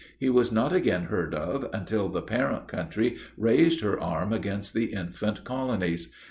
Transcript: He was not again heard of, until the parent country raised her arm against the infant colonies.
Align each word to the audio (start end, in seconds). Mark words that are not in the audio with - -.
He 0.17 0.31
was 0.31 0.51
not 0.51 0.73
again 0.73 1.03
heard 1.03 1.35
of, 1.35 1.69
until 1.71 2.09
the 2.09 2.23
parent 2.23 2.67
country 2.67 3.17
raised 3.37 3.81
her 3.81 3.99
arm 3.99 4.33
against 4.33 4.73
the 4.73 4.85
infant 4.93 5.43
colonies. 5.43 6.11